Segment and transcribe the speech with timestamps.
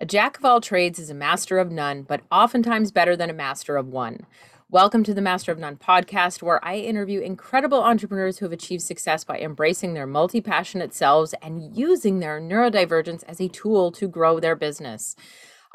[0.00, 3.32] A jack of all trades is a master of none, but oftentimes better than a
[3.32, 4.26] master of one.
[4.68, 8.82] Welcome to the Master of None podcast, where I interview incredible entrepreneurs who have achieved
[8.82, 14.08] success by embracing their multi passionate selves and using their neurodivergence as a tool to
[14.08, 15.14] grow their business.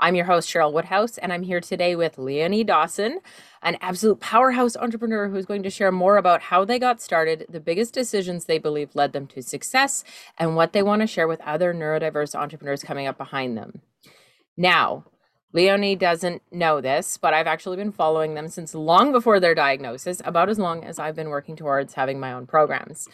[0.01, 3.21] I'm your host, Cheryl Woodhouse, and I'm here today with Leonie Dawson,
[3.63, 7.61] an absolute powerhouse entrepreneur who's going to share more about how they got started, the
[7.61, 10.03] biggest decisions they believe led them to success,
[10.37, 13.81] and what they want to share with other neurodiverse entrepreneurs coming up behind them.
[14.59, 15.05] Now,
[15.53, 20.21] Leonie doesn't know this, but I've actually been following them since long before their diagnosis,
[20.25, 23.07] about as long as I've been working towards having my own programs.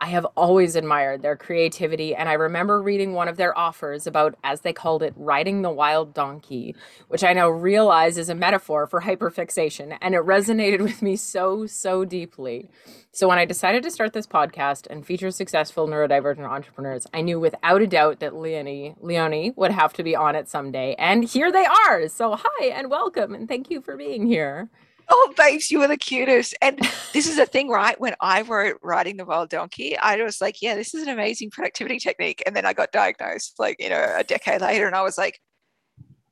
[0.00, 4.36] I have always admired their creativity, and I remember reading one of their offers about,
[4.44, 6.76] as they called it, riding the wild donkey,
[7.08, 11.66] which I now realize is a metaphor for hyperfixation, and it resonated with me so,
[11.66, 12.70] so deeply.
[13.10, 17.40] So when I decided to start this podcast and feature successful neurodivergent entrepreneurs, I knew
[17.40, 21.50] without a doubt that Leonie, Leonie would have to be on it someday, and here
[21.50, 22.06] they are.
[22.08, 24.70] So hi and welcome, and thank you for being here.
[25.10, 26.54] Oh, babes, you were the cutest.
[26.60, 26.78] And
[27.12, 27.98] this is a thing, right?
[28.00, 31.50] When I wrote Riding the Wild Donkey, I was like, yeah, this is an amazing
[31.50, 32.42] productivity technique.
[32.46, 34.86] And then I got diagnosed like, you know, a decade later.
[34.86, 35.40] And I was like,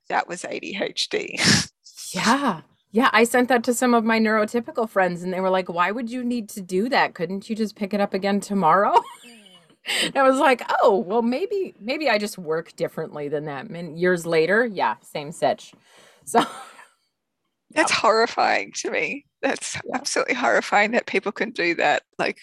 [0.08, 1.72] that was ADHD.
[2.12, 2.60] yeah.
[2.92, 3.10] Yeah.
[3.12, 6.10] I sent that to some of my neurotypical friends and they were like, why would
[6.10, 7.14] you need to do that?
[7.14, 8.94] Couldn't you just pick it up again tomorrow?
[10.02, 13.68] and I was like, oh, well, maybe, maybe I just work differently than that.
[13.68, 15.72] And years later, yeah, same sitch.
[16.24, 16.44] So
[17.76, 19.24] that's horrifying to me.
[19.42, 19.96] That's yeah.
[19.96, 22.02] absolutely horrifying that people can do that.
[22.18, 22.38] Like,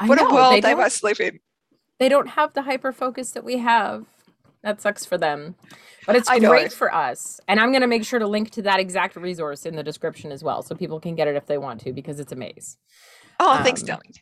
[0.00, 1.40] I what know, a world they, they must live in.
[1.98, 4.06] They don't have the hyper focus that we have.
[4.62, 5.54] That sucks for them.
[6.06, 7.40] But it's great for us.
[7.48, 10.32] And I'm going to make sure to link to that exact resource in the description
[10.32, 12.78] as well so people can get it if they want to because it's amazing.
[13.40, 14.14] Oh, um, thanks, darling.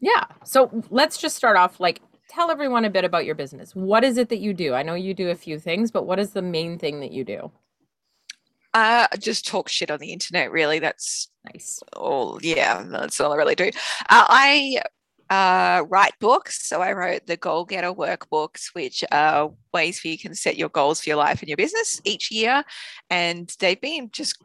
[0.00, 0.24] Yeah.
[0.44, 3.74] So let's just start off like tell everyone a bit about your business.
[3.74, 4.74] What is it that you do?
[4.74, 7.24] I know you do a few things, but what is the main thing that you
[7.24, 7.50] do?
[8.78, 10.78] Uh, just talk shit on the internet, really.
[10.78, 11.80] That's nice.
[11.96, 13.70] All, yeah, that's all I really do.
[14.08, 14.80] Uh, I
[15.30, 16.68] uh, write books.
[16.68, 20.68] So I wrote the Goal Getter workbooks, which are ways for you can set your
[20.68, 22.62] goals for your life and your business each year.
[23.10, 24.40] And they've been just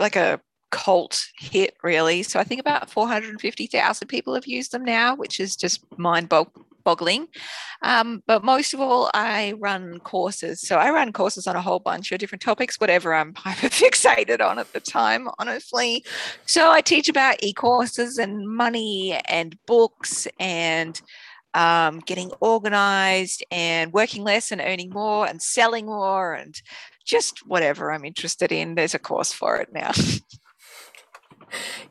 [0.00, 0.40] like a
[0.72, 2.24] cult hit, really.
[2.24, 6.28] So I think about 450,000 people have used them now, which is just mind
[6.86, 7.26] boggling.
[7.82, 10.60] Um, but most of all, I run courses.
[10.62, 14.40] So I run courses on a whole bunch of different topics, whatever I'm hyper fixated
[14.40, 16.04] on at the time, honestly.
[16.46, 20.98] So I teach about e courses and money and books and
[21.54, 26.54] um, getting organized and working less and earning more and selling more and
[27.04, 28.76] just whatever I'm interested in.
[28.76, 29.90] There's a course for it now.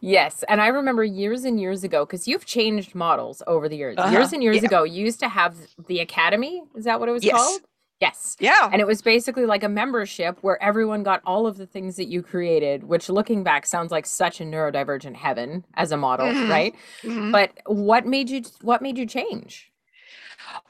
[0.02, 3.96] Yes, and I remember years and years ago because you've changed models over the years.
[3.98, 4.12] Uh-huh.
[4.12, 4.66] Years and years yeah.
[4.66, 5.56] ago, you used to have
[5.88, 6.64] the academy.
[6.76, 7.36] Is that what it was yes.
[7.36, 7.62] called?
[8.02, 8.36] Yes.
[8.40, 8.70] Yeah.
[8.72, 12.08] And it was basically like a membership where everyone got all of the things that
[12.08, 16.52] you created, which looking back sounds like such a neurodivergent heaven as a model, mm-hmm.
[16.52, 16.76] right?
[17.04, 17.32] Mm-hmm.
[17.32, 19.72] But what made you what made you change?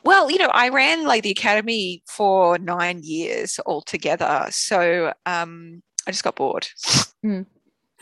[0.03, 4.47] Well, you know, I ran like the academy for nine years altogether.
[4.51, 6.67] So um I just got bored.
[7.25, 7.47] Mm.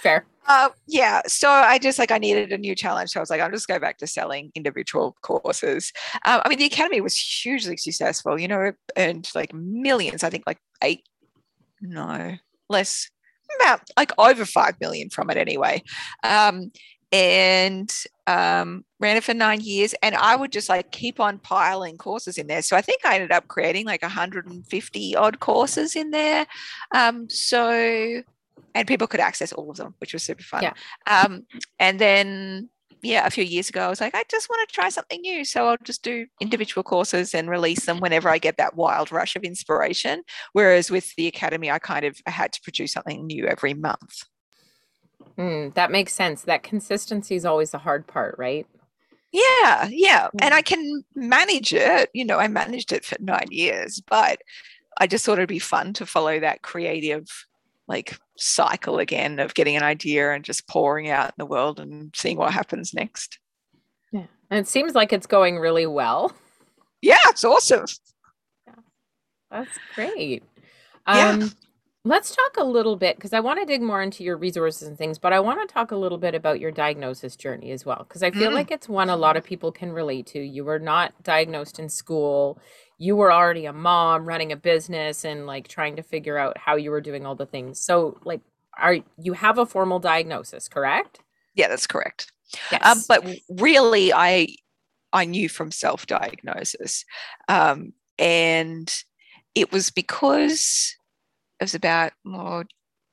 [0.03, 0.25] Fair.
[0.50, 1.22] Uh, yeah.
[1.28, 3.12] So I just like I needed a new challenge.
[3.12, 5.94] So I was like, I'll just go back to selling individual courses.
[6.25, 8.38] Um, I mean, the academy was hugely successful.
[8.38, 10.22] You know, it earned like millions.
[10.22, 11.08] I think like eight,
[11.80, 12.36] no,
[12.69, 13.09] less,
[13.62, 15.81] about like over five million from it anyway.
[16.24, 16.74] Um,
[17.13, 17.96] and
[18.28, 19.96] um, ran it for nine years.
[20.02, 22.63] And I would just like keep on piling courses in there.
[22.63, 26.46] So I think I ended up creating like 150 odd courses in there.
[26.94, 28.24] Um, so
[28.75, 30.64] and people could access all of them, which was super fun.
[30.64, 30.74] Yeah.
[31.08, 31.46] Um,
[31.80, 32.69] and then
[33.03, 35.44] yeah, a few years ago, I was like, I just want to try something new.
[35.44, 39.36] So I'll just do individual courses and release them whenever I get that wild rush
[39.36, 40.24] of inspiration.
[40.53, 44.24] Whereas with the academy, I kind of had to produce something new every month.
[45.38, 46.44] Mm, that makes sense.
[46.44, 48.66] That consistency is always the hard part, right?
[49.34, 50.30] Yeah, yeah.
[50.40, 52.09] And I can manage it.
[52.13, 54.40] You know, I managed it for nine years, but
[54.98, 57.25] I just thought it'd be fun to follow that creative
[57.88, 62.13] like cycle again of getting an idea and just pouring out in the world and
[62.15, 63.39] seeing what happens next.
[64.12, 64.25] Yeah.
[64.50, 66.33] And it seems like it's going really well.
[67.01, 67.85] Yeah, it's awesome.
[68.65, 68.75] Yeah.
[69.51, 70.44] That's great.
[71.06, 71.47] Um, yeah.
[72.06, 74.98] Let's talk a little bit because I want to dig more into your resources and
[74.98, 78.06] things, but I want to talk a little bit about your diagnosis journey as well
[78.08, 78.56] because I feel mm.
[78.56, 80.40] like it's one a lot of people can relate to.
[80.40, 82.60] You were not diagnosed in school
[83.04, 86.76] you were already a mom running a business and like trying to figure out how
[86.76, 87.80] you were doing all the things.
[87.80, 88.42] So like
[88.78, 91.20] are you have a formal diagnosis, correct?
[91.54, 92.32] Yeah, that's correct.
[92.72, 92.86] Yes.
[92.86, 94.56] Um, but really I
[95.12, 97.06] I knew from self-diagnosis.
[97.48, 98.92] Um, and
[99.54, 100.96] it was because
[101.63, 102.65] it was about more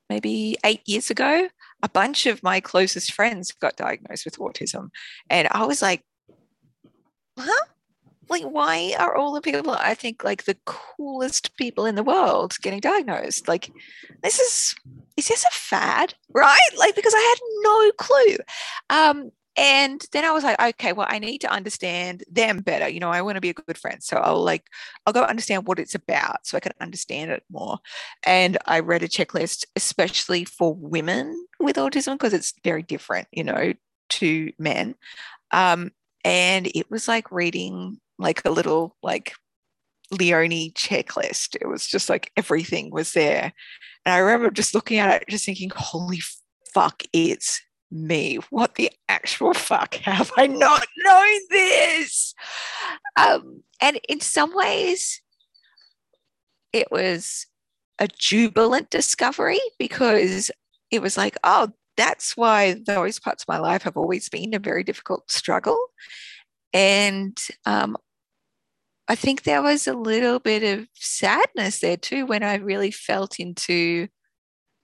[0.09, 1.47] maybe eight years ago.
[1.83, 4.89] A bunch of my closest friends got diagnosed with autism,
[5.29, 6.03] and I was like,
[7.39, 7.65] "Huh?
[8.27, 12.57] Like, why are all the people I think like the coolest people in the world
[12.61, 13.47] getting diagnosed?
[13.47, 13.71] Like,
[14.21, 14.75] this is
[15.15, 16.71] is this a fad, right?
[16.77, 18.37] Like, because I had no clue.
[18.89, 22.87] Um, and then I was like, okay, well, I need to understand them better.
[22.87, 24.01] You know, I want to be a good friend.
[24.01, 24.67] So I'll like,
[25.05, 27.79] I'll go understand what it's about so I can understand it more.
[28.25, 33.43] And I read a checklist, especially for women with autism, because it's very different, you
[33.43, 33.73] know,
[34.09, 34.95] to men.
[35.51, 35.91] Um,
[36.23, 39.33] and it was like reading like a little like
[40.11, 41.57] Leonie checklist.
[41.59, 43.51] It was just like everything was there.
[44.05, 46.21] And I remember just looking at it, just thinking, holy
[46.73, 47.61] fuck, it's
[47.91, 48.39] me.
[48.49, 52.33] What the actual fuck have I not known this?
[53.17, 55.21] Um, and in some ways,
[56.73, 57.47] it was
[57.99, 60.51] a jubilant discovery because
[60.89, 64.59] it was like, oh, that's why those parts of my life have always been a
[64.59, 65.77] very difficult struggle.
[66.73, 67.97] And um,
[69.07, 73.39] I think there was a little bit of sadness there too when I really felt
[73.39, 74.07] into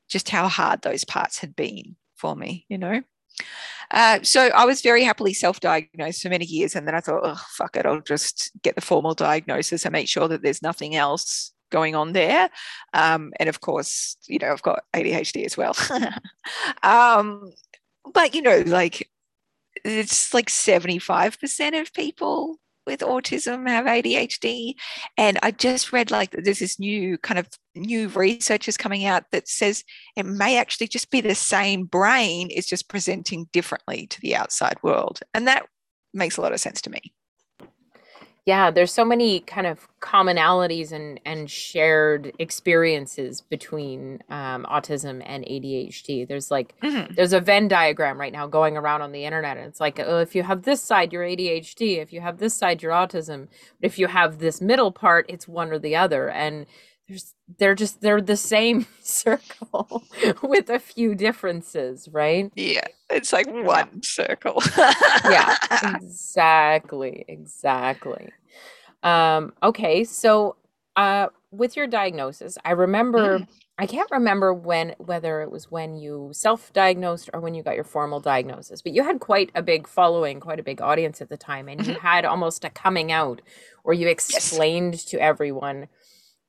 [0.10, 3.02] just how hard those parts had been for me, you know.
[3.92, 7.42] Uh, so I was very happily self-diagnosed for many years, and then I thought, oh
[7.52, 11.54] fuck it, I'll just get the formal diagnosis and make sure that there's nothing else
[11.70, 12.50] going on there.
[12.94, 15.76] Um, and of course, you know, I've got ADHD as well.
[16.84, 17.52] um,
[18.14, 19.10] but you know, like
[19.86, 24.74] it's like 75% of people with autism have ADHD.
[25.18, 29.26] And I just read like there's this new kind of new research is coming out
[29.32, 29.84] that says
[30.16, 34.78] it may actually just be the same brain, it's just presenting differently to the outside
[34.82, 35.20] world.
[35.36, 35.68] And that
[36.14, 37.14] makes a lot of sense to me
[38.48, 45.46] yeah there's so many kind of commonalities and and shared experiences between um, autism and
[45.46, 47.14] adhd there's like mm-hmm.
[47.14, 50.20] there's a venn diagram right now going around on the internet and it's like oh,
[50.20, 53.48] if you have this side you're adhd if you have this side you're autism.
[53.80, 56.30] But if you have this middle part it's one or the other.
[56.30, 56.66] And
[57.08, 60.04] there's they're just they're the same circle
[60.44, 64.62] with a few differences right yeah it's like one circle
[65.26, 65.56] yeah
[65.96, 68.30] exactly exactly
[69.04, 70.56] um okay so
[70.96, 73.48] uh with your diagnosis i remember mm.
[73.78, 77.86] i can't remember when whether it was when you self-diagnosed or when you got your
[77.86, 81.38] formal diagnosis but you had quite a big following quite a big audience at the
[81.38, 82.06] time and you mm-hmm.
[82.06, 83.42] had almost a coming out
[83.84, 85.06] where you explained yes.
[85.06, 85.88] to everyone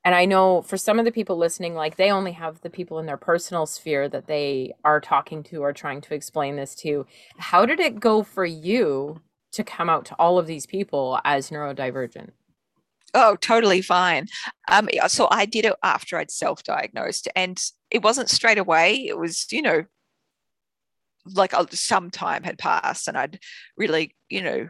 [0.05, 2.99] and I know for some of the people listening, like they only have the people
[2.99, 7.06] in their personal sphere that they are talking to or trying to explain this to.
[7.39, 9.21] How did it go for you
[9.53, 12.31] to come out to all of these people as neurodivergent?
[13.15, 14.27] Oh, totally fine.
[14.69, 17.61] Um, so I did it after I'd self diagnosed, and
[17.91, 18.95] it wasn't straight away.
[19.06, 19.85] It was, you know,
[21.25, 23.41] like some time had passed, and I'd
[23.77, 24.69] really, you know,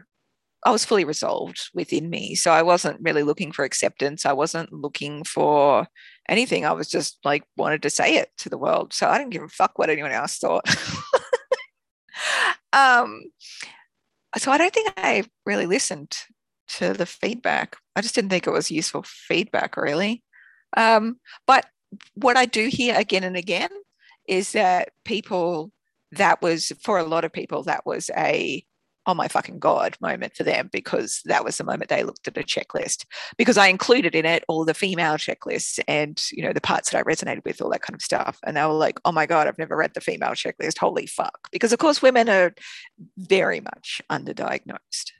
[0.65, 2.35] I was fully resolved within me.
[2.35, 4.25] So I wasn't really looking for acceptance.
[4.25, 5.87] I wasn't looking for
[6.27, 6.65] anything.
[6.65, 8.93] I was just like wanted to say it to the world.
[8.93, 10.67] So I didn't give a fuck what anyone else thought.
[12.73, 13.23] um,
[14.37, 16.17] so I don't think I really listened
[16.69, 17.77] to the feedback.
[17.95, 20.23] I just didn't think it was useful feedback, really.
[20.77, 21.65] Um, but
[22.13, 23.69] what I do hear again and again
[24.27, 25.71] is that people,
[26.11, 28.63] that was for a lot of people, that was a
[29.09, 32.37] oh my fucking god moment for them because that was the moment they looked at
[32.37, 33.05] a checklist.
[33.37, 36.99] Because I included in it all the female checklists and you know the parts that
[36.99, 38.37] I resonated with all that kind of stuff.
[38.43, 40.77] And they were like oh my god I've never read the female checklist.
[40.77, 41.49] Holy fuck.
[41.51, 42.53] Because of course women are
[43.17, 45.11] very much underdiagnosed.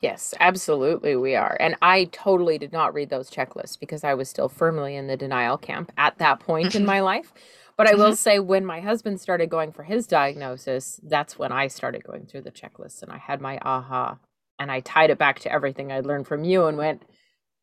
[0.00, 1.56] Yes, absolutely, we are.
[1.58, 5.16] And I totally did not read those checklists because I was still firmly in the
[5.16, 6.86] denial camp at that point in mm-hmm.
[6.86, 7.32] my life.
[7.76, 8.14] But I will mm-hmm.
[8.14, 12.42] say, when my husband started going for his diagnosis, that's when I started going through
[12.42, 14.18] the checklist and I had my aha.
[14.58, 17.02] And I tied it back to everything I'd learned from you and went,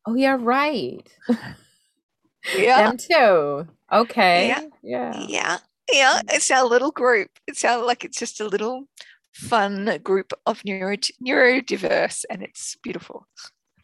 [0.06, 1.08] oh, yeah, right.
[2.56, 2.90] Yeah.
[2.90, 3.68] Them too.
[3.92, 4.48] Okay.
[4.48, 4.64] Yeah.
[4.82, 5.26] Yeah.
[5.28, 5.58] Yeah.
[5.90, 6.20] Yeah.
[6.30, 7.30] It's our little group.
[7.46, 8.84] It's our like it's just a little
[9.32, 13.23] fun group of neuro neurodiverse and it's beautiful.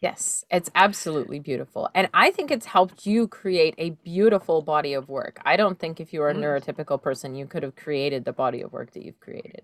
[0.01, 1.87] Yes, it's absolutely beautiful.
[1.93, 5.39] And I think it's helped you create a beautiful body of work.
[5.45, 6.39] I don't think if you were a mm.
[6.39, 9.61] neurotypical person, you could have created the body of work that you've created.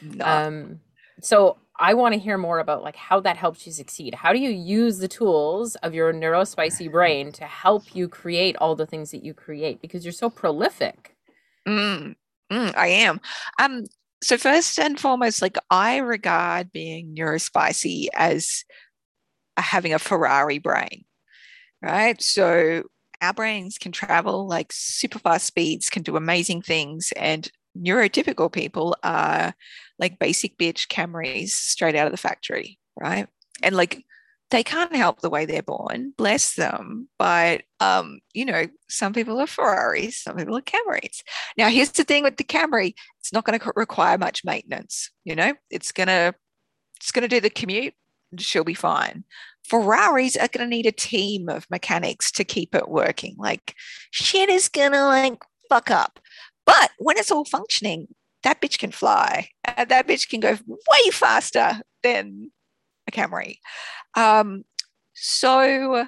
[0.00, 0.24] No.
[0.24, 0.80] Um,
[1.22, 4.14] so I want to hear more about like how that helps you succeed.
[4.14, 8.76] How do you use the tools of your neurospicy brain to help you create all
[8.76, 9.82] the things that you create?
[9.82, 11.16] Because you're so prolific.
[11.66, 12.14] Mm,
[12.52, 13.20] mm, I am.
[13.58, 13.86] Um,
[14.22, 18.64] so first and foremost, like I regard being neurospicy as
[19.60, 21.04] having a Ferrari brain.
[21.82, 22.20] right?
[22.22, 22.84] So
[23.22, 28.96] our brains can travel like super fast speeds, can do amazing things, and neurotypical people
[29.02, 29.54] are
[29.98, 33.28] like basic bitch Camrys straight out of the factory, right?
[33.62, 34.04] And like
[34.50, 37.08] they can't help the way they're born, bless them.
[37.18, 41.22] But um, you know, some people are Ferraris, some people are Camrys.
[41.56, 45.10] Now, here's the thing with the Camry: it's not going to require much maintenance.
[45.24, 46.34] You know, it's gonna
[46.96, 47.94] it's gonna do the commute.
[48.38, 49.24] She'll be fine.
[49.64, 53.36] Ferraris are going to need a team of mechanics to keep it working.
[53.38, 53.74] Like
[54.10, 56.18] shit is gonna like fuck up.
[56.66, 58.08] But when it's all functioning,
[58.42, 59.48] that bitch can fly.
[59.66, 62.50] Uh, that bitch can go way faster than
[63.06, 63.58] a Camry.
[64.14, 64.64] Um,
[65.14, 66.06] so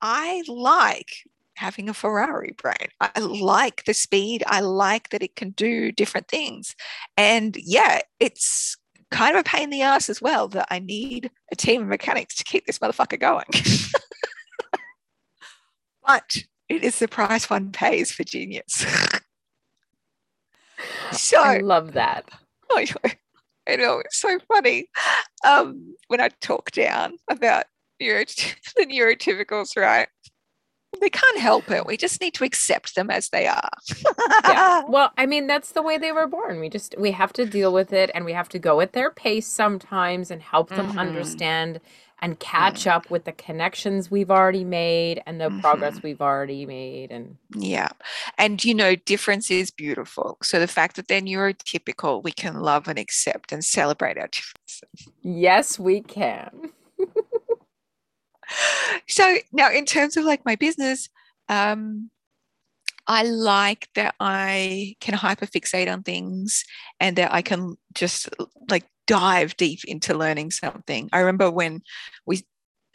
[0.00, 1.08] I like
[1.56, 2.88] having a Ferrari brain.
[3.00, 4.42] I like the speed.
[4.46, 6.74] I like that it can do different things.
[7.16, 8.76] And yeah, it's
[9.14, 11.88] kind of a pain in the ass as well that I need a team of
[11.88, 13.46] mechanics to keep this motherfucker going.
[16.06, 16.36] but
[16.68, 18.84] it is the price one pays for genius.
[21.12, 22.28] so I love that.
[22.76, 24.88] I know it's so funny
[25.46, 27.66] um, when I talk down about
[28.00, 30.08] neuro- the neurotypicals, right?
[31.00, 31.86] They can't help it.
[31.86, 33.70] We just need to accept them as they are.
[34.44, 34.82] yeah.
[34.88, 36.60] Well, I mean, that's the way they were born.
[36.60, 39.10] We just we have to deal with it, and we have to go at their
[39.10, 40.98] pace sometimes and help them mm-hmm.
[40.98, 41.80] understand
[42.20, 42.90] and catch mm.
[42.90, 45.60] up with the connections we've already made and the mm-hmm.
[45.60, 47.88] progress we've already made and yeah
[48.38, 52.88] and you know difference is beautiful so the fact that they're neurotypical we can love
[52.88, 56.70] and accept and celebrate our differences yes we can
[59.08, 61.08] so now in terms of like my business
[61.48, 62.10] um
[63.06, 66.64] I like that I can hyperfixate on things
[67.00, 68.28] and that I can just
[68.70, 71.10] like dive deep into learning something.
[71.12, 71.82] I remember when
[72.26, 72.42] we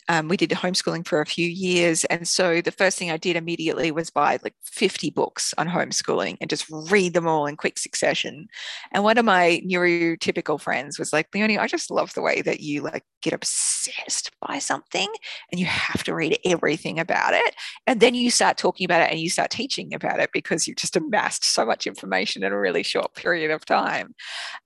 [0.10, 2.04] um, we did homeschooling for a few years.
[2.06, 6.38] And so the first thing I did immediately was buy like 50 books on homeschooling
[6.42, 8.48] and just read them all in quick succession.
[8.92, 12.60] And one of my neurotypical friends was like, Leonie, I just love the way that
[12.60, 15.08] you like get obsessed by something
[15.52, 17.54] and you have to read everything about it.
[17.86, 20.78] And then you start talking about it and you start teaching about it because you've
[20.78, 24.16] just amassed so much information in a really short period of time.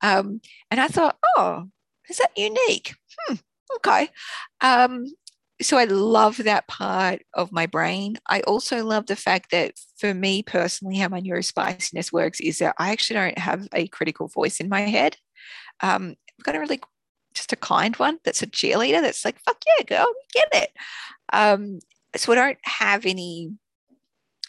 [0.01, 0.39] Um,
[0.71, 1.65] and I thought, oh,
[2.09, 2.95] is that unique?
[3.27, 3.35] Hmm,
[3.75, 4.07] okay.
[4.61, 5.05] Um,
[5.63, 8.17] so I love that part of my brain.
[8.27, 12.75] I also love the fact that for me personally, how my neurospiciness works is that
[12.77, 15.17] I actually don't have a critical voice in my head.
[15.81, 16.81] Um, I've got a really
[17.33, 20.71] just a kind one that's a cheerleader that's like, fuck yeah, girl, get it.
[21.31, 21.79] Um,
[22.15, 23.51] so I don't have any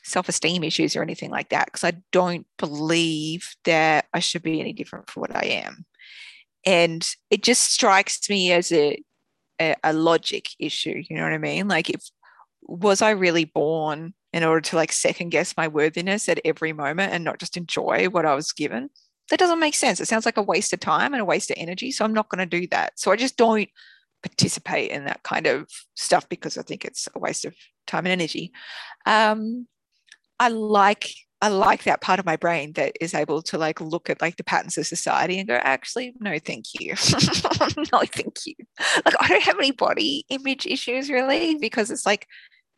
[0.02, 4.74] self-esteem issues or anything like that because I don't believe that I should be any
[4.74, 5.86] different from what I am.
[6.66, 9.02] And it just strikes me as a
[9.64, 11.02] a, a logic issue.
[11.08, 11.68] You know what I mean?
[11.68, 12.02] Like, if
[12.62, 17.12] was I really born in order to like second guess my worthiness at every moment
[17.12, 18.90] and not just enjoy what I was given?
[19.30, 20.00] That doesn't make sense.
[20.00, 21.90] It sounds like a waste of time and a waste of energy.
[21.92, 22.98] So I'm not going to do that.
[22.98, 23.68] So I just don't
[24.22, 27.54] participate in that kind of stuff because I think it's a waste of
[27.86, 28.52] time and energy.
[29.06, 29.66] Um,
[30.38, 31.10] I like
[31.44, 34.38] I like that part of my brain that is able to like look at like
[34.38, 36.92] the patterns of society and go, actually, no, thank you.
[37.92, 38.54] no, thank you.
[39.04, 42.26] Like I don't have any body image issues really because it's like,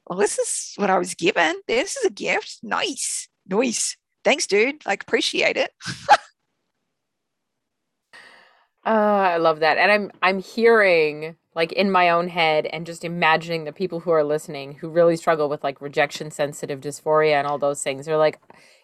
[0.09, 1.61] well, this is what I was given.
[1.69, 2.59] This is a gift.
[2.65, 3.29] Nice.
[3.47, 3.97] Nice.
[4.25, 4.85] Thanks, dude.
[4.85, 5.71] Like appreciate it.
[8.85, 9.79] uh, I love that.
[9.79, 14.11] And I'm I'm hearing like in my own head and just imagining the people who
[14.11, 18.07] are listening who really struggle with like rejection sensitive dysphoria and all those things.
[18.07, 18.39] They're like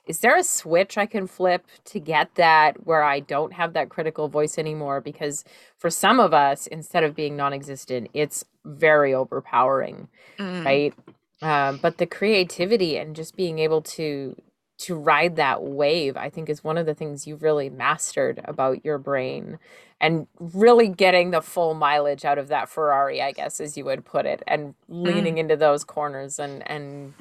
[0.05, 3.91] is there a switch i can flip to get that where i don't have that
[3.91, 5.00] critical voice anymore?
[5.00, 5.45] Because
[5.76, 10.64] for some of us instead of being non-existent it's very overpowering mm.
[10.64, 10.95] right?
[11.43, 14.35] Um, but the creativity and just being able to
[14.79, 18.85] to ride that wave i think is one of the things you've really mastered about
[18.85, 19.59] your brain
[20.02, 24.04] and really getting the full mileage out of that Ferrari, I guess, as you would
[24.04, 25.38] put it, and leaning mm.
[25.38, 27.14] into those corners and and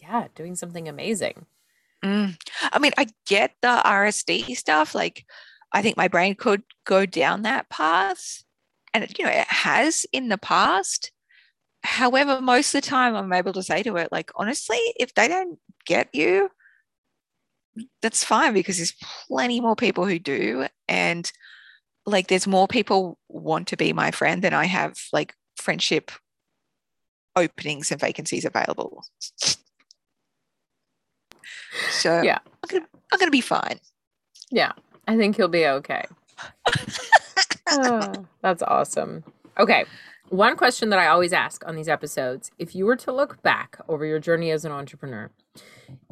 [0.00, 1.44] yeah, doing something amazing.
[2.04, 2.36] Mm.
[2.62, 4.94] I mean, I get the RSD stuff.
[4.94, 5.26] Like,
[5.72, 8.44] I think my brain could go down that path,
[8.94, 11.10] and you know, it has in the past.
[11.82, 15.26] However, most of the time, I'm able to say to it, like, honestly, if they
[15.26, 16.50] don't get you,
[18.02, 18.94] that's fine because there's
[19.28, 21.32] plenty more people who do, and
[22.08, 26.10] like there's more people want to be my friend than I have like friendship
[27.36, 29.04] openings and vacancies available.
[31.90, 33.78] So yeah, I'm gonna, I'm gonna be fine.
[34.50, 34.72] Yeah,
[35.06, 36.04] I think he'll be okay.
[37.68, 39.24] oh, that's awesome.
[39.58, 39.84] Okay,
[40.30, 43.78] One question that I always ask on these episodes if you were to look back
[43.88, 45.30] over your journey as an entrepreneur,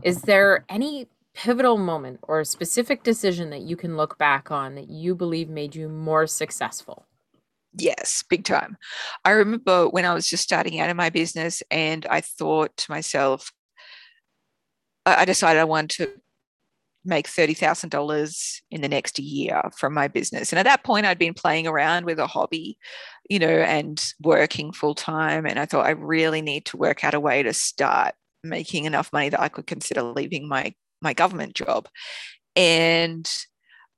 [0.03, 4.75] is there any pivotal moment or a specific decision that you can look back on
[4.75, 7.07] that you believe made you more successful?
[7.78, 8.78] Yes, big time.
[9.25, 12.90] I remember when I was just starting out in my business and I thought to
[12.90, 13.52] myself,
[15.05, 16.11] I decided I wanted to
[17.05, 20.52] make $30,000 in the next year from my business.
[20.52, 22.78] And at that point, I'd been playing around with a hobby,
[23.28, 25.47] you know, and working full time.
[25.47, 29.12] And I thought I really need to work out a way to start making enough
[29.12, 31.88] money that I could consider leaving my my government job.
[32.55, 33.31] And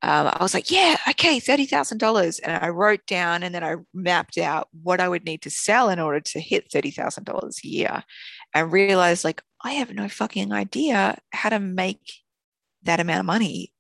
[0.03, 2.41] um, I was like, yeah, okay, $30,000.
[2.45, 5.89] And I wrote down and then I mapped out what I would need to sell
[5.89, 8.05] in order to hit $30,000 a year
[8.55, 12.13] and realized, like, I have no fucking idea how to make
[12.85, 13.73] that amount of money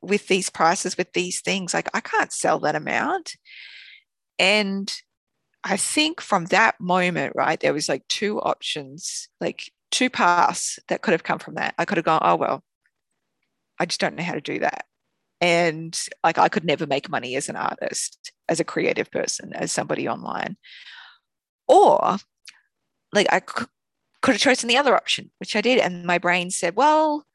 [0.00, 1.72] with these prices, with these things.
[1.72, 3.36] Like, I can't sell that amount.
[4.40, 4.92] And
[5.62, 11.02] I think from that moment, right, there was like two options, like two paths that
[11.02, 11.74] could have come from that.
[11.78, 12.64] I could have gone, oh, well,
[13.78, 14.86] I just don't know how to do that.
[15.40, 19.70] And like, I could never make money as an artist, as a creative person, as
[19.70, 20.56] somebody online.
[21.68, 22.16] Or
[23.12, 23.68] like, I could,
[24.24, 25.78] have chosen the other option, which I did.
[25.78, 27.26] And my brain said, well,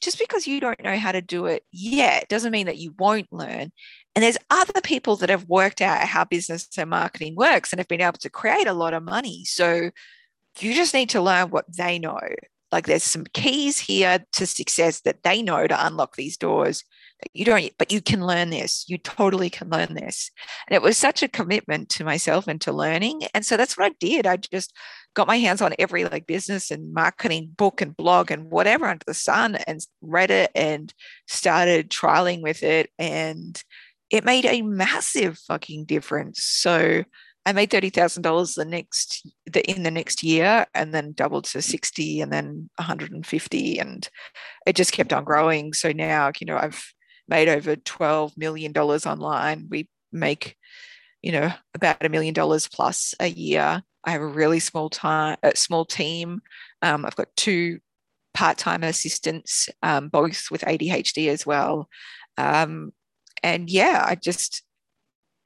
[0.00, 3.32] just because you don't know how to do it yet doesn't mean that you won't
[3.32, 3.72] learn.
[4.14, 7.88] And there's other people that have worked out how business and marketing works and have
[7.88, 9.44] been able to create a lot of money.
[9.44, 9.90] So
[10.62, 12.20] you just need to learn what they know.
[12.72, 16.84] Like there's some keys here to success that they know to unlock these doors
[17.22, 18.84] that you don't, but you can learn this.
[18.88, 20.30] You totally can learn this.
[20.68, 23.22] And it was such a commitment to myself and to learning.
[23.32, 24.26] And so that's what I did.
[24.26, 24.74] I just
[25.14, 29.04] got my hands on every like business and marketing book and blog and whatever under
[29.06, 30.92] the sun and read it and
[31.26, 32.90] started trialing with it.
[32.98, 33.62] And
[34.10, 36.42] it made a massive fucking difference.
[36.42, 37.04] So
[37.46, 41.44] I made thirty thousand dollars the next the in the next year, and then doubled
[41.44, 44.06] to sixty, and then one hundred and fifty, and
[44.66, 45.72] it just kept on growing.
[45.72, 46.84] So now, you know, I've
[47.28, 49.68] made over twelve million dollars online.
[49.70, 50.56] We make,
[51.22, 53.82] you know, about a million dollars plus a year.
[54.04, 56.40] I have a really small time, small team.
[56.82, 57.78] Um, I've got two
[58.34, 61.88] part-time assistants, um, both with ADHD as well.
[62.36, 62.92] Um,
[63.42, 64.62] and yeah, I just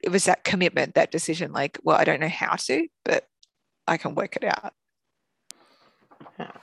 [0.03, 3.27] it was that commitment, that decision, like, well, I don't know how to, but
[3.87, 4.73] I can work it out.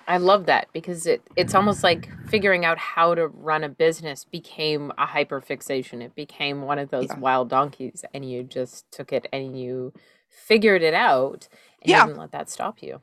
[0.06, 4.24] I love that because it it's almost like figuring out how to run a business
[4.24, 6.02] became a hyper fixation.
[6.02, 7.18] It became one of those yeah.
[7.18, 9.92] wild donkeys and you just took it and you
[10.28, 11.48] figured it out
[11.82, 12.06] and yeah.
[12.06, 13.00] didn't let that stop you.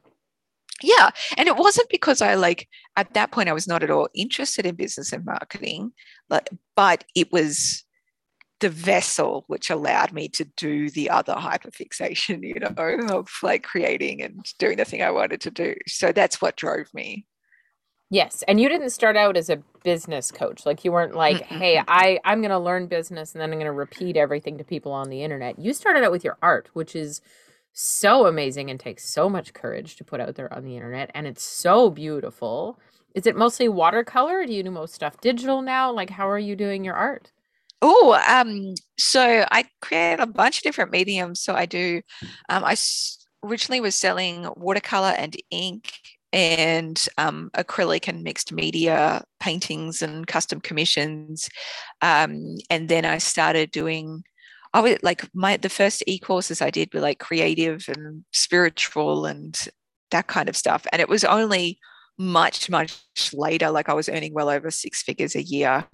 [0.82, 1.12] Yeah.
[1.38, 2.68] And it wasn't because I like
[2.98, 5.94] at that point I was not at all interested in business and marketing,
[6.28, 7.85] but but it was
[8.62, 14.22] the vessel which allowed me to do the other hyperfixation, you know, of like creating
[14.22, 15.76] and doing the thing I wanted to do.
[15.88, 17.26] So that's what drove me.
[18.12, 20.66] Yes, and you didn't start out as a business coach.
[20.66, 23.58] Like you weren't like, mm "Hey, I I'm going to learn business and then I'm
[23.58, 26.70] going to repeat everything to people on the internet." You started out with your art,
[26.74, 27.22] which is
[27.74, 31.28] so amazing and takes so much courage to put out there on the internet and
[31.28, 32.80] it's so beautiful.
[33.14, 34.46] Is it mostly watercolor?
[34.46, 35.92] Do you do most stuff digital now?
[35.92, 37.32] Like how are you doing your art?
[37.88, 41.40] Oh, um, so I create a bunch of different mediums.
[41.40, 42.02] So I do,
[42.50, 42.76] um, I
[43.44, 45.92] originally was selling watercolor and ink
[46.34, 51.48] and um, acrylic and mixed media paintings and custom commissions.
[52.02, 54.24] Um, and then I started doing,
[54.74, 59.56] I was like my the first e-courses I did were like creative and spiritual and
[60.10, 60.88] that kind of stuff.
[60.92, 61.78] And it was only
[62.18, 62.98] much, much
[63.32, 65.86] later, like I was earning well over six figures a year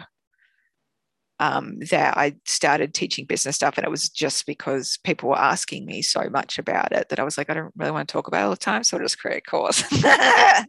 [1.41, 3.75] um, that I started teaching business stuff.
[3.75, 7.23] And it was just because people were asking me so much about it that I
[7.23, 8.83] was like, I don't really want to talk about it all the time.
[8.83, 9.83] So I'll just create a course.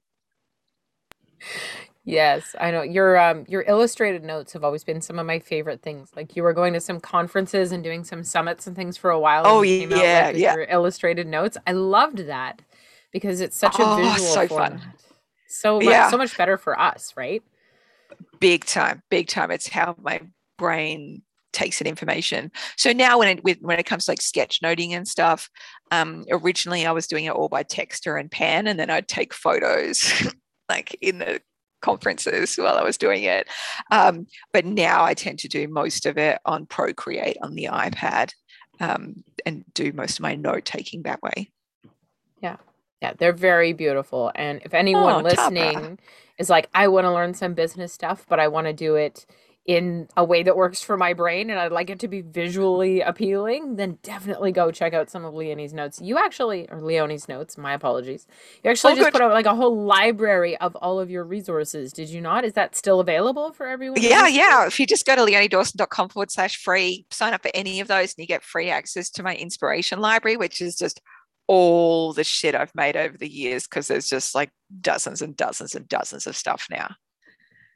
[2.06, 2.80] yes, I know.
[2.80, 6.08] Your um your illustrated notes have always been some of my favorite things.
[6.16, 9.20] Like you were going to some conferences and doing some summits and things for a
[9.20, 9.42] while.
[9.44, 10.54] Oh yeah, out, like, yeah.
[10.54, 11.58] Your illustrated notes.
[11.66, 12.62] I loved that
[13.12, 14.80] because it's such a oh, visual so format.
[14.80, 14.92] fun.
[15.48, 16.08] So yeah.
[16.08, 17.42] so much better for us, right?
[18.40, 19.50] Big time, big time.
[19.50, 20.22] It's how my
[20.58, 22.50] brain takes in information.
[22.76, 25.50] So now when it with, when it comes to like sketchnoting and stuff,
[25.90, 29.34] um, originally I was doing it all by texter and pen, and then I'd take
[29.34, 30.10] photos
[30.68, 31.40] like in the
[31.82, 33.48] conferences while I was doing it.
[33.90, 38.30] Um, but now I tend to do most of it on Procreate on the iPad
[38.80, 41.50] um, and do most of my note taking that way.
[42.40, 42.56] Yeah.
[43.02, 44.30] Yeah, they're very beautiful.
[44.36, 45.98] And if anyone oh, listening
[46.38, 49.26] is like, I want to learn some business stuff, but I want to do it
[49.64, 53.00] in a way that works for my brain and I'd like it to be visually
[53.00, 56.00] appealing, then definitely go check out some of Leonie's notes.
[56.02, 58.26] You actually, or Leonie's notes, my apologies.
[58.64, 59.12] You actually Oh, just good.
[59.12, 62.44] put out like a whole library of all of your resources, did you not?
[62.44, 64.00] Is that still available for everyone?
[64.02, 64.66] Yeah, yeah.
[64.66, 68.14] If you just go to leoniedawson.com forward slash free, sign up for any of those,
[68.14, 71.00] and you get free access to my inspiration library, which is just
[71.46, 75.76] all the shit I've made over the years because there's just like dozens and dozens
[75.76, 76.94] and dozens of stuff now.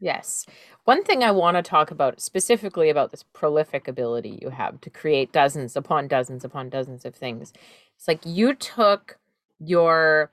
[0.01, 0.47] Yes.
[0.85, 4.91] One thing I want to talk about specifically about this prolific ability you have to
[4.91, 7.53] create dozens upon dozens upon dozens of things.
[7.97, 9.19] It's like you took
[9.59, 10.31] your,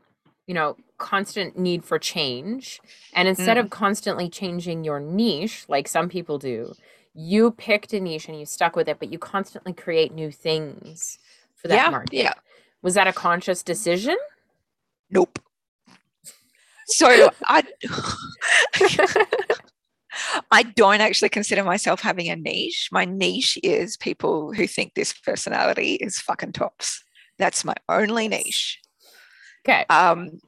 [0.48, 2.80] you know, constant need for change
[3.14, 3.72] and instead of mm.
[3.72, 6.74] constantly changing your niche like some people do,
[7.14, 11.20] you picked a niche and you stuck with it, but you constantly create new things
[11.56, 12.14] for that yeah, market.
[12.14, 12.34] yeah.
[12.82, 14.18] Was that a conscious decision?
[15.10, 15.40] Nope.
[16.88, 17.64] So I
[20.52, 22.90] I don't actually consider myself having a niche.
[22.92, 27.04] My niche is people who think this personality is fucking tops.
[27.38, 28.80] That's my only niche.
[29.66, 29.86] Okay.
[29.90, 30.40] Um,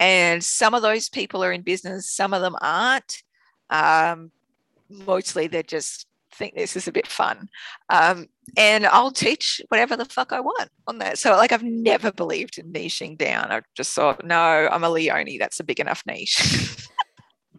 [0.00, 3.22] and some of those people are in business, some of them aren't.
[3.70, 4.30] Um,
[4.88, 7.48] mostly they just think this is a bit fun.
[7.90, 11.18] Um, and I'll teach whatever the fuck I want on that.
[11.18, 13.50] So, like, I've never believed in niching down.
[13.50, 15.38] I've just thought, no, I'm a Leonie.
[15.38, 16.78] That's a big enough niche.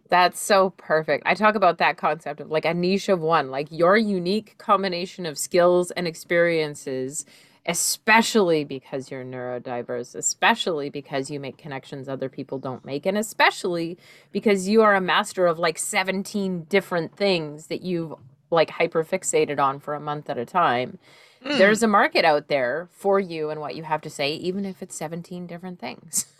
[0.09, 1.23] That's so perfect.
[1.25, 5.25] I talk about that concept of like a niche of one, like your unique combination
[5.27, 7.25] of skills and experiences,
[7.65, 13.99] especially because you're neurodiverse, especially because you make connections other people don't make, and especially
[14.31, 18.15] because you are a master of like 17 different things that you've
[18.49, 20.97] like hyper fixated on for a month at a time.
[21.45, 21.59] Mm.
[21.59, 24.81] There's a market out there for you and what you have to say, even if
[24.81, 26.25] it's 17 different things.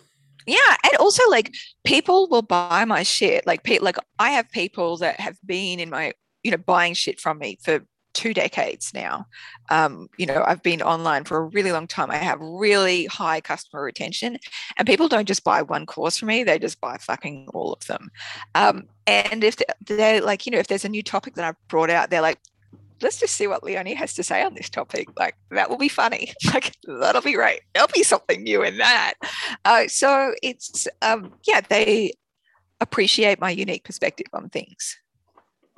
[0.50, 3.46] Yeah, and also like people will buy my shit.
[3.46, 7.20] Like, pe- like I have people that have been in my, you know, buying shit
[7.20, 9.26] from me for two decades now.
[9.70, 12.10] Um, you know, I've been online for a really long time.
[12.10, 14.38] I have really high customer retention,
[14.76, 17.86] and people don't just buy one course from me; they just buy fucking all of
[17.86, 18.10] them.
[18.56, 21.90] Um, and if they're like, you know, if there's a new topic that I've brought
[21.90, 22.40] out, they're like.
[23.02, 25.08] Let's just see what Leonie has to say on this topic.
[25.18, 26.32] Like that will be funny.
[26.52, 27.60] Like that'll be great.
[27.74, 29.14] There'll be something new in that.
[29.64, 32.12] Uh, so it's um, yeah, they
[32.80, 34.98] appreciate my unique perspective on things.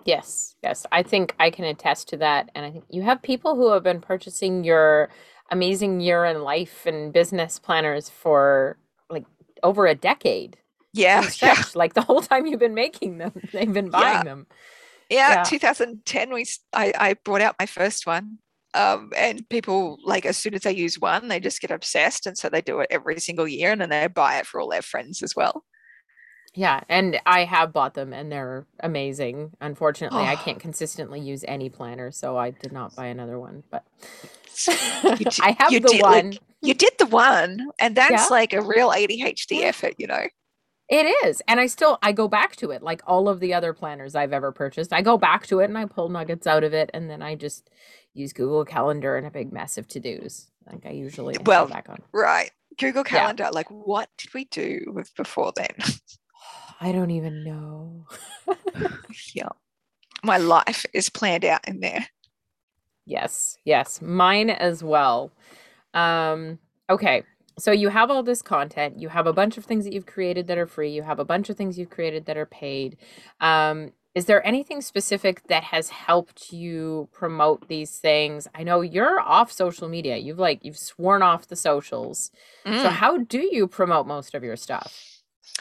[0.04, 0.84] Yes, yes.
[0.90, 2.50] I think I can attest to that.
[2.54, 5.10] And I think you have people who have been purchasing your
[5.50, 8.78] amazing year in life and business planners for
[9.10, 9.26] like
[9.62, 10.56] over a decade.
[10.92, 11.62] Yeah, yeah.
[11.74, 14.24] Like the whole time you've been making them, they've been buying Yeah.
[14.24, 14.46] them.
[15.12, 15.34] Yeah.
[15.34, 15.42] Yeah.
[15.44, 18.38] 2010, we I, I brought out my first one.
[18.74, 22.38] Um, and people like as soon as they use one, they just get obsessed, and
[22.38, 24.80] so they do it every single year, and then they buy it for all their
[24.82, 25.64] friends as well.
[26.54, 29.52] Yeah, and I have bought them and they're amazing.
[29.60, 30.36] Unfortunately, I Oh.
[30.36, 33.62] can't consistently use any planner, so I did not buy another one.
[33.70, 33.84] But
[34.66, 34.74] You
[35.40, 36.38] I have the did, like, one.
[36.60, 38.26] You did the one, and that's Yeah.
[38.30, 40.26] like a real ADHD effort, you know.
[40.92, 41.42] It is.
[41.48, 44.34] And I still I go back to it like all of the other planners I've
[44.34, 44.92] ever purchased.
[44.92, 47.34] I go back to it and I pull nuggets out of it and then I
[47.36, 47.70] just
[48.14, 50.50] use Google Calendar and a big mess of to-dos.
[50.70, 52.00] Like I usually Well, back on.
[52.12, 52.52] Right.
[52.78, 53.20] Google Yeah.
[53.20, 55.74] Calendar, like what did we do with before then?
[56.80, 58.06] I don't even know.
[59.34, 59.50] yeah.
[60.24, 62.06] My life is planned out in there.
[63.06, 65.32] Yes, yes, mine as well.
[65.94, 66.58] Um,
[66.90, 67.24] okay,
[67.58, 70.46] so you have all this content, you have a bunch of things that you've created
[70.48, 72.96] that are free, you have a bunch of things you've created that are paid.
[73.40, 78.46] Um, is there anything specific that has helped you promote these things?
[78.54, 80.16] I know you're off social media.
[80.18, 82.30] You've like you've sworn off the socials.
[82.74, 82.90] So Mm.
[82.90, 85.06] how do you promote most of your stuff?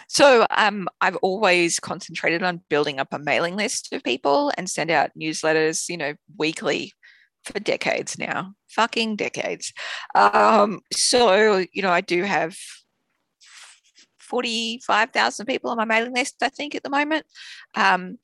[0.08, 4.92] So um, I've always concentrated on building up a mailing list of people and send
[4.92, 6.94] out newsletters, you know, weekly
[7.44, 9.74] for decades now, fucking decades.
[10.16, 12.56] Um, so, you know, I do have
[14.20, 17.26] 45,000 people on my mailing list, I think, at the moment.
[17.76, 18.18] Um,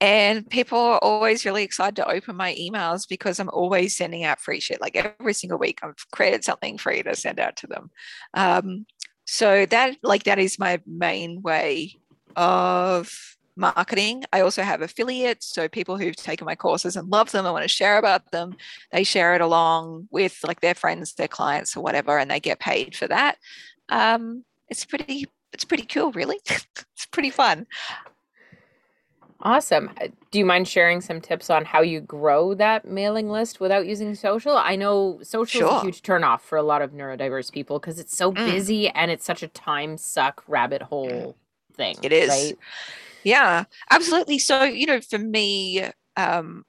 [0.00, 4.40] and people are always really excited to open my emails because I'm always sending out
[4.40, 4.80] free shit.
[4.80, 7.90] Like every single week, I've created something free to send out to them.
[8.32, 8.86] Um,
[9.26, 11.96] so that, like, that is my main way
[12.34, 13.12] of
[13.60, 14.24] marketing.
[14.32, 17.62] I also have affiliates, so people who've taken my courses and love them and want
[17.64, 18.56] to share about them,
[18.90, 22.58] they share it along with like their friends, their clients, or whatever, and they get
[22.58, 23.36] paid for that.
[23.88, 26.38] Um, it's pretty, it's pretty cool, really.
[26.46, 27.66] it's pretty fun.
[29.42, 29.90] Awesome.
[30.00, 33.86] Uh, Do you mind sharing some tips on how you grow that mailing list without
[33.86, 34.56] using social?
[34.56, 38.16] I know social is a huge turnoff for a lot of neurodiverse people because it's
[38.16, 38.44] so Mm.
[38.44, 41.36] busy and it's such a time suck rabbit hole
[41.74, 41.96] thing.
[42.02, 42.28] It is.
[42.28, 42.58] Right?
[43.24, 44.38] Yeah, absolutely.
[44.38, 45.84] So, you know, for me,
[46.16, 46.64] um,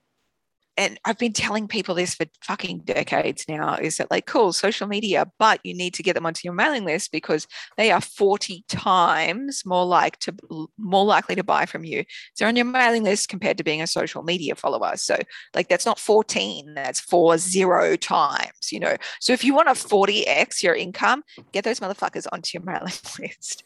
[0.78, 4.88] and I've been telling people this for fucking decades now is that like cool social
[4.88, 7.46] media, but you need to get them onto your mailing list because
[7.78, 10.34] they are 40 times more like to
[10.78, 12.06] more likely to buy from you.
[12.34, 14.94] So on your mailing list compared to being a social media follower.
[14.96, 15.18] So
[15.54, 18.96] like that's not 14, that's four zero times, you know.
[19.20, 23.64] So if you want to 40x your income, get those motherfuckers onto your mailing list.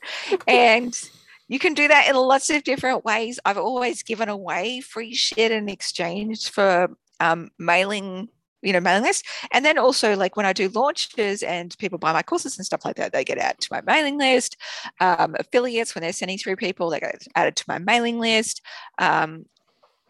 [0.48, 1.00] and
[1.48, 3.40] you can do that in lots of different ways.
[3.46, 8.30] I've always given away free shit in exchange for um, mailing
[8.66, 12.12] you know mailing list and then also like when i do launches and people buy
[12.12, 14.58] my courses and stuff like that they get added to my mailing list.
[15.00, 18.62] Um, affiliates when they're sending through people they get added to my mailing list.
[18.98, 19.46] Um,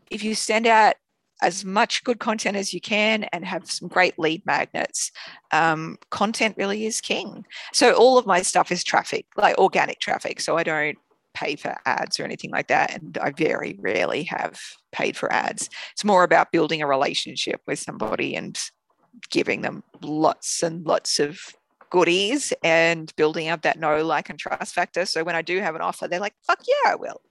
[0.09, 0.95] if you send out
[1.41, 5.11] as much good content as you can and have some great lead magnets
[5.51, 7.45] um, content really is king.
[7.73, 10.39] So all of my stuff is traffic like organic traffic.
[10.39, 10.97] So i don't
[11.35, 12.93] pay for ads or anything like that.
[12.93, 14.59] And I very rarely have
[14.91, 15.69] paid for ads.
[15.91, 18.57] It's more about building a relationship with somebody and
[19.29, 21.39] giving them lots and lots of
[21.89, 25.05] goodies and building up that know, like, and trust factor.
[25.05, 27.21] So when I do have an offer, they're like, fuck yeah, I will.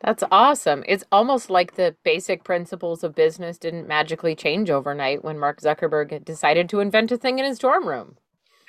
[0.00, 0.82] That's awesome.
[0.88, 6.24] It's almost like the basic principles of business didn't magically change overnight when Mark Zuckerberg
[6.24, 8.16] decided to invent a thing in his dorm room.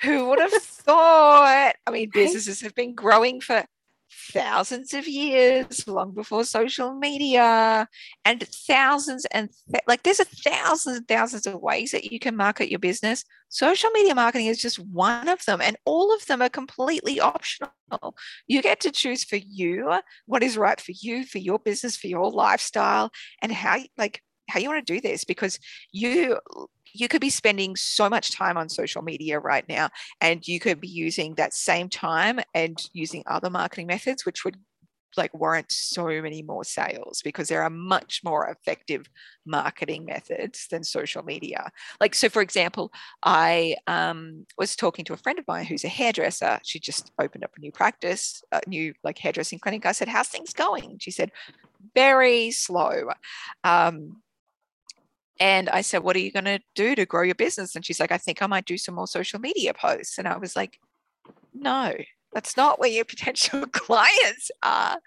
[0.02, 1.74] Who would have thought?
[1.86, 3.64] I mean, businesses have been growing for
[4.10, 7.88] thousands of years, long before social media,
[8.24, 12.36] and thousands and th- like there's a thousands and thousands of ways that you can
[12.36, 13.24] market your business.
[13.48, 17.70] Social media marketing is just one of them, and all of them are completely optional.
[18.46, 22.08] You get to choose for you what is right for you, for your business, for
[22.08, 23.10] your lifestyle,
[23.42, 25.58] and how like how you want to do this because
[25.92, 26.38] you
[26.94, 29.88] you could be spending so much time on social media right now
[30.20, 34.56] and you could be using that same time and using other marketing methods which would
[35.16, 39.06] like warrant so many more sales because there are much more effective
[39.46, 41.70] marketing methods than social media.
[42.00, 45.88] Like, so for example, I um, was talking to a friend of mine who's a
[45.88, 46.60] hairdresser.
[46.64, 49.86] She just opened up a new practice, a new like hairdressing clinic.
[49.86, 50.96] I said, How's things going?
[51.00, 51.30] She said,
[51.94, 53.10] Very slow.
[53.62, 54.22] Um,
[55.40, 57.74] and I said, What are you going to do to grow your business?
[57.74, 60.18] And she's like, I think I might do some more social media posts.
[60.18, 60.78] And I was like,
[61.52, 61.94] No,
[62.32, 64.98] that's not where your potential clients are.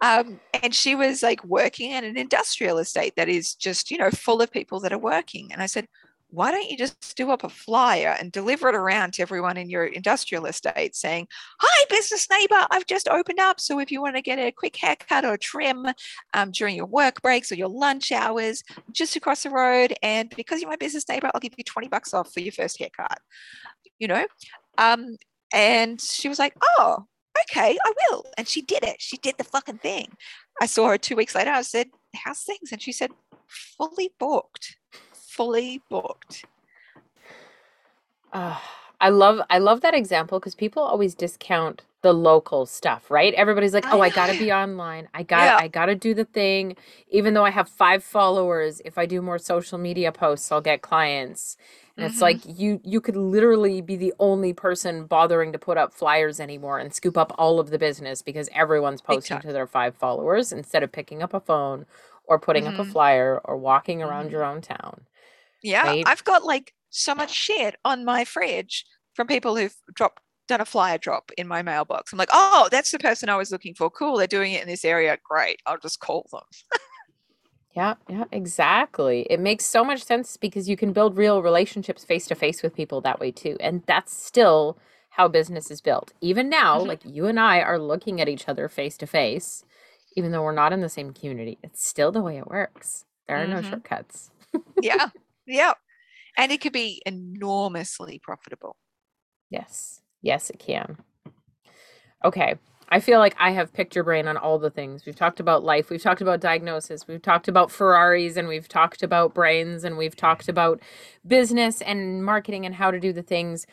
[0.00, 4.10] Um, and she was like working in an industrial estate that is just, you know,
[4.10, 5.52] full of people that are working.
[5.52, 5.86] And I said,
[6.34, 9.70] why don't you just do up a flyer and deliver it around to everyone in
[9.70, 11.28] your industrial estate saying,
[11.60, 13.60] Hi, business neighbor, I've just opened up.
[13.60, 15.86] So if you want to get a quick haircut or trim
[16.34, 19.94] um, during your work breaks or your lunch hours, just across the road.
[20.02, 22.78] And because you're my business neighbor, I'll give you 20 bucks off for your first
[22.80, 23.18] haircut,
[24.00, 24.26] you know?
[24.76, 25.16] Um,
[25.52, 27.04] and she was like, Oh,
[27.48, 28.26] okay, I will.
[28.36, 28.96] And she did it.
[28.98, 30.08] She did the fucking thing.
[30.60, 31.50] I saw her two weeks later.
[31.50, 32.72] I said, How's things?
[32.72, 33.12] And she said,
[33.78, 34.76] Fully booked
[35.34, 36.44] fully booked.
[38.32, 38.58] Uh,
[39.00, 43.34] I love I love that example because people always discount the local stuff, right?
[43.34, 45.08] Everybody's like, "Oh, I got to be online.
[45.14, 45.56] I got yeah.
[45.58, 46.76] I got to do the thing
[47.08, 50.82] even though I have 5 followers, if I do more social media posts, I'll get
[50.82, 51.56] clients."
[51.96, 52.12] And mm-hmm.
[52.12, 56.40] it's like you you could literally be the only person bothering to put up flyers
[56.40, 60.52] anymore and scoop up all of the business because everyone's posting to their 5 followers
[60.52, 61.86] instead of picking up a phone
[62.26, 62.74] or putting mm-hmm.
[62.74, 62.92] up a mm-hmm.
[62.92, 64.32] flyer or walking around mm-hmm.
[64.32, 65.02] your own town.
[65.64, 66.04] Yeah, right?
[66.06, 70.64] I've got like so much shit on my fridge from people who've dropped done a
[70.64, 72.12] flyer drop in my mailbox.
[72.12, 73.90] I'm like, oh, that's the person I was looking for.
[73.90, 75.16] Cool, they're doing it in this area.
[75.28, 76.42] Great, I'll just call them.
[77.74, 79.26] yeah, yeah, exactly.
[79.30, 82.74] It makes so much sense because you can build real relationships face to face with
[82.74, 83.56] people that way too.
[83.58, 84.78] And that's still
[85.10, 86.12] how business is built.
[86.20, 86.88] Even now, mm-hmm.
[86.88, 89.64] like you and I are looking at each other face to face,
[90.14, 91.58] even though we're not in the same community.
[91.62, 93.06] It's still the way it works.
[93.26, 93.62] There are mm-hmm.
[93.62, 94.30] no shortcuts.
[94.82, 95.08] yeah.
[95.46, 95.74] Yeah.
[96.36, 98.76] And it could be enormously profitable.
[99.50, 100.00] Yes.
[100.22, 100.98] Yes, it can.
[102.24, 102.56] Okay.
[102.88, 105.06] I feel like I have picked your brain on all the things.
[105.06, 109.02] We've talked about life, we've talked about diagnosis, we've talked about Ferraris, and we've talked
[109.02, 110.80] about brains, and we've talked about
[111.26, 113.66] business and marketing and how to do the things.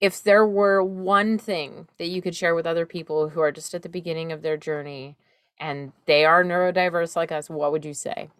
[0.00, 3.74] If there were one thing that you could share with other people who are just
[3.74, 5.16] at the beginning of their journey
[5.60, 8.30] and they are neurodiverse like us, what would you say?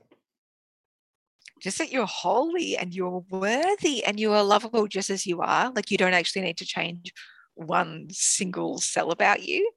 [1.63, 5.71] Just that you're holy and you're worthy and you are lovable just as you are.
[5.75, 7.13] Like you don't actually need to change
[7.55, 9.71] one single cell about you.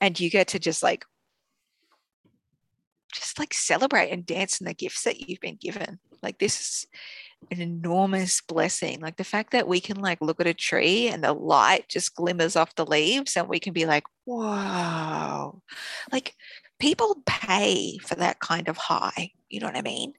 [0.00, 1.04] And you get to just like,
[3.14, 6.00] just like celebrate and dance in the gifts that you've been given.
[6.22, 6.86] Like this is
[7.52, 9.00] an enormous blessing.
[9.00, 12.16] Like the fact that we can like look at a tree and the light just
[12.16, 15.62] glimmers off the leaves and we can be like, wow.
[16.10, 16.34] Like
[16.80, 20.14] people pay for that kind of high You know what I mean?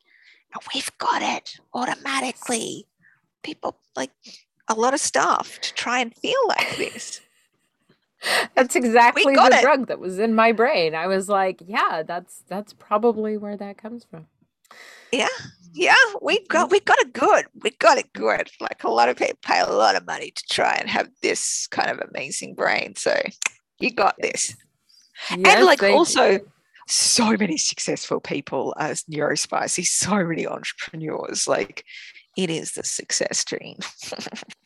[0.73, 2.87] We've got it automatically.
[3.43, 4.11] People like
[4.67, 7.21] a lot of stuff to try and feel like this.
[8.55, 9.61] That's exactly the it.
[9.61, 10.93] drug that was in my brain.
[10.93, 14.27] I was like, yeah, that's that's probably where that comes from.
[15.11, 15.29] Yeah,
[15.73, 17.45] yeah, we got we got it good.
[17.63, 18.49] We got it good.
[18.59, 21.67] Like a lot of people pay a lot of money to try and have this
[21.67, 22.95] kind of amazing brain.
[22.97, 23.17] So
[23.79, 24.53] you got this.
[25.29, 26.39] Yes, and like also
[26.89, 31.47] so many successful people as neurospicy, so many entrepreneurs.
[31.47, 31.85] Like
[32.37, 33.77] it is the success dream.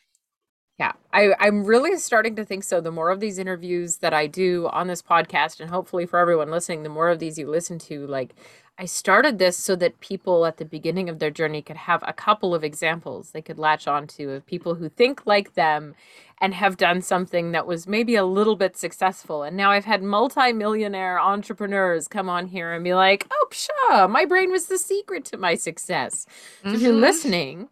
[0.76, 2.80] Yeah, I, I'm really starting to think so.
[2.80, 6.50] The more of these interviews that I do on this podcast, and hopefully for everyone
[6.50, 8.34] listening, the more of these you listen to, like
[8.76, 12.12] I started this so that people at the beginning of their journey could have a
[12.12, 15.94] couple of examples they could latch onto of people who think like them
[16.40, 19.44] and have done something that was maybe a little bit successful.
[19.44, 24.24] And now I've had multi-millionaire entrepreneurs come on here and be like, oh, pshaw, my
[24.24, 26.26] brain was the secret to my success.
[26.64, 27.00] So if you're Mhm.
[27.00, 27.68] listening,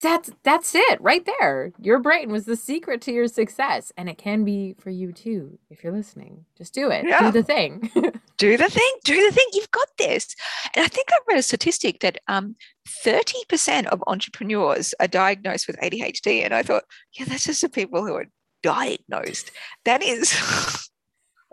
[0.00, 1.72] that's that's it right there.
[1.78, 5.58] Your brain was the secret to your success, and it can be for you too
[5.70, 6.44] if you're listening.
[6.56, 7.04] Just do it.
[7.06, 7.20] Yeah.
[7.20, 7.90] Do the thing.
[8.38, 9.46] do the thing, do the thing.
[9.52, 10.34] You've got this.
[10.74, 12.56] And I think I read a statistic that um,
[12.88, 16.44] 30% of entrepreneurs are diagnosed with ADHD.
[16.44, 18.26] And I thought, yeah, that's just the people who are
[18.62, 19.50] diagnosed.
[19.84, 20.34] That is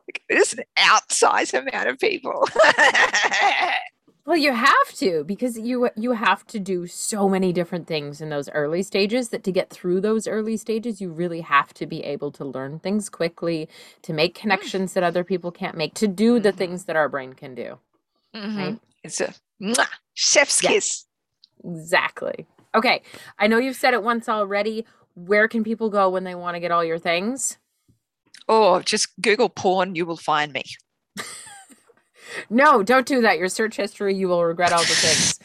[0.08, 2.48] like, it is an outsized amount of people.
[4.26, 8.30] well, you have to because you you have to do so many different things in
[8.30, 12.04] those early stages that to get through those early stages, you really have to be
[12.04, 13.68] able to learn things quickly,
[14.04, 16.58] to make connections that other people can't make, to do the Mhm.
[16.58, 17.80] things that our brain can do.
[18.36, 18.58] Mhm.
[18.58, 18.80] Right.
[19.04, 20.72] It's a mwah, chef's Yeah.
[20.72, 21.06] kiss.
[21.66, 22.48] Exactly.
[22.76, 23.02] Okay.
[23.40, 24.86] I know you've said it once already.
[25.16, 27.58] Where can people go when they want to get all your things?
[28.48, 30.64] Oh, just Google porn, you will find me.
[32.50, 33.38] No, don't do that.
[33.38, 35.40] Your search history, you will regret all the things.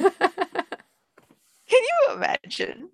[1.68, 2.90] Can you imagine?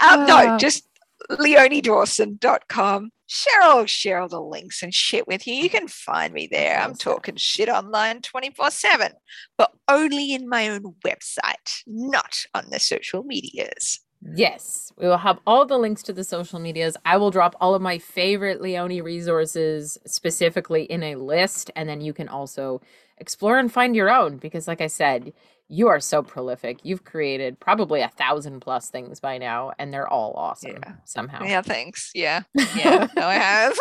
[0.00, 0.26] Um, Uh.
[0.26, 0.86] no, just
[1.30, 3.10] leoniedawson.com.
[3.28, 5.54] Cheryl, share all the links and shit with you.
[5.54, 6.80] You can find me there.
[6.80, 9.12] I'm talking shit online 24 7,
[9.56, 14.00] but only in my own website, not on the social medias.
[14.22, 16.96] Yes, we will have all the links to the social medias.
[17.06, 22.00] I will drop all of my favorite Leonie resources specifically in a list, and then
[22.02, 22.82] you can also
[23.16, 25.32] explore and find your own because, like I said,
[25.68, 26.80] you are so prolific.
[26.82, 30.92] You've created probably a thousand plus things by now, and they're all awesome Yeah.
[31.06, 31.44] somehow.
[31.44, 32.10] Yeah, thanks.
[32.14, 32.42] Yeah.
[32.76, 33.06] Yeah.
[33.16, 33.78] no, I have.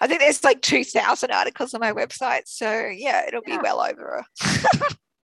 [0.00, 2.42] I think there's like 2,000 articles on my website.
[2.46, 4.24] So, yeah, it'll be well over.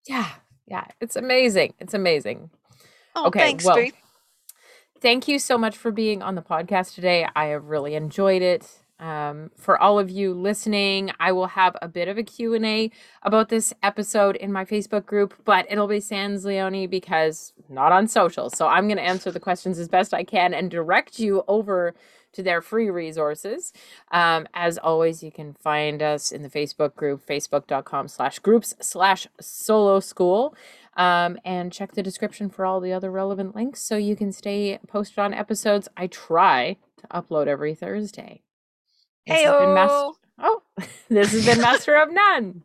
[0.07, 0.27] Yeah,
[0.65, 1.75] yeah, it's amazing.
[1.79, 2.49] It's amazing.
[3.23, 3.75] Oh, Okay, thanks, well.
[5.01, 7.27] Thank you so much for being on the podcast today.
[7.36, 8.69] I have really enjoyed it.
[8.99, 12.91] Um, for all of you listening, I will have a bit of a Q&A
[13.23, 18.10] about this episode in my Facebook group, but it'll be Sans Leonie because not on
[18.10, 18.49] social.
[18.49, 21.93] So I'm going to answer the questions as best I can and direct you over
[22.34, 23.73] to their free resources.
[24.12, 29.27] Um, as always, you can find us in the Facebook group, facebook.com slash groups slash
[29.39, 30.55] solo school.
[30.99, 34.79] Um, and check the description for all the other relevant links so you can stay
[34.85, 35.88] posted on episodes.
[35.95, 38.41] I try to upload every Thursday.
[39.25, 40.13] This has Mas- Heyo.
[40.39, 40.62] oh,
[41.09, 42.63] this has been Master of None.